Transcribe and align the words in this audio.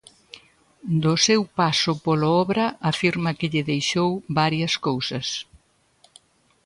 Do 1.03 1.13
seu 1.25 1.41
paso 1.59 1.91
polo 2.05 2.29
Obra 2.43 2.65
afirma 2.91 3.35
que 3.37 3.49
lle 3.51 3.67
deixou 3.71 4.09
varias 4.39 4.73
cousas. 4.87 5.27